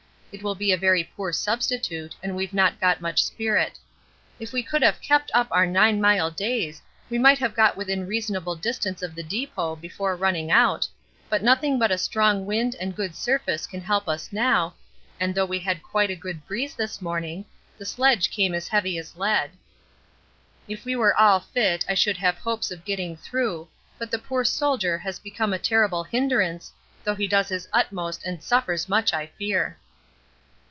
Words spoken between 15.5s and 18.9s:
had quite a good breeze this morning, the sledge came as